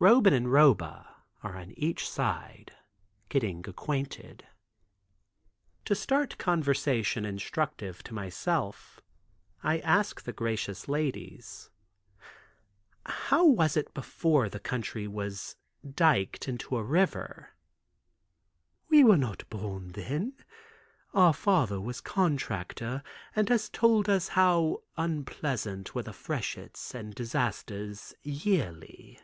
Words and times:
Roban 0.00 0.34
and 0.34 0.52
Roba 0.52 1.16
are 1.42 1.56
on 1.56 1.70
each 1.78 2.06
side 2.06 2.72
getting 3.30 3.64
acquainted. 3.66 4.46
To 5.86 5.94
start 5.94 6.36
conversation 6.36 7.24
instructive 7.24 8.02
to 8.02 8.12
myself 8.12 9.00
I 9.62 9.78
ask 9.78 10.20
the 10.22 10.34
gracious 10.34 10.88
ladies; 10.88 11.70
"How 13.06 13.46
was 13.46 13.78
it 13.78 13.94
before 13.94 14.50
the 14.50 14.60
country 14.60 15.08
was 15.08 15.56
dyked 15.82 16.48
into 16.48 16.76
a 16.76 16.82
river?" 16.84 17.54
"We 18.90 19.04
were 19.04 19.16
not 19.16 19.48
born 19.48 19.92
then. 19.92 20.34
Our 21.14 21.32
father 21.32 21.80
was 21.80 22.02
contractor 22.02 23.02
and 23.34 23.48
has 23.48 23.70
told 23.70 24.10
us 24.10 24.28
how 24.36 24.82
unpleasant 24.98 25.94
were 25.94 26.02
the 26.02 26.12
freshets 26.12 26.94
and 26.94 27.14
disasters 27.14 28.12
yearly." 28.22 29.18